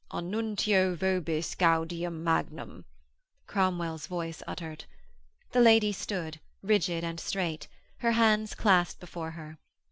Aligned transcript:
'Annuntio 0.09 0.95
vobis 0.95 1.53
gaudium 1.53 2.23
magnum,' 2.23 2.85
Cromwell's 3.45 4.07
voice 4.07 4.41
uttered. 4.47 4.85
The 5.51 5.61
lady 5.61 5.91
stood, 5.91 6.39
rigid 6.63 7.03
and 7.03 7.19
straight, 7.19 7.67
her 7.97 8.13
hands 8.13 8.55
clasped 8.55 8.99
before 8.99 9.29
her. 9.33 9.59